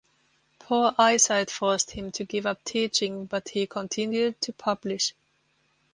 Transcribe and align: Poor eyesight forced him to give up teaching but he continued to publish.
Poor 0.57 0.95
eyesight 0.97 1.51
forced 1.51 1.91
him 1.91 2.11
to 2.11 2.25
give 2.25 2.47
up 2.47 2.63
teaching 2.63 3.27
but 3.27 3.49
he 3.49 3.67
continued 3.67 4.41
to 4.41 4.51
publish. 4.51 5.13